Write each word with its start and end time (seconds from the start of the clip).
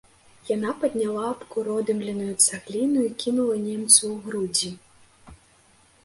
Яна 0.49 0.71
падняла 0.83 1.23
абкуродымленую 1.33 2.29
цагліну 2.45 3.03
і 3.07 3.11
кінула 3.23 3.55
немцу 3.65 4.01
ў 4.13 4.15
грудзі. 4.25 4.71